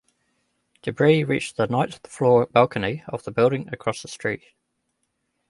Debris 0.81 1.23
reached 1.23 1.57
the 1.57 1.67
ninth-floor 1.67 2.47
balcony 2.47 3.03
of 3.07 3.21
the 3.21 3.29
building 3.29 3.69
across 3.71 4.01
the 4.01 4.07
street. 4.07 4.43